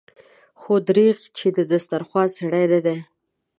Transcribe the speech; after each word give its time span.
خو 0.59 0.73
دريغه 0.87 1.25
چې 1.37 1.47
د 1.57 1.59
دسترخوان 1.71 2.27
سړی 2.37 2.65
نه 2.73 2.79
دی. 2.85 2.97